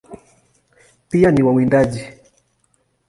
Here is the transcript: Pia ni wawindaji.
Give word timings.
Pia 1.09 1.31
ni 1.31 1.43
wawindaji. 1.43 2.07